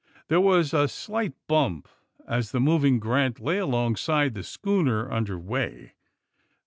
There 0.29 0.41
was 0.41 0.73
a 0.73 0.87
slight 0.87 1.33
bump 1.45 1.87
as 2.27 2.49
the 2.53 2.59
moving 2.59 2.97
'^ 2.97 2.99
Grant" 2.99 3.39
lay 3.39 3.59
alongside 3.59 4.33
the 4.33 4.41
schooner 4.41 5.11
under 5.11 5.37
way. 5.37 5.93